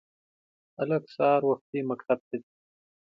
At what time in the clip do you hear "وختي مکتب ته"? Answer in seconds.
1.49-2.35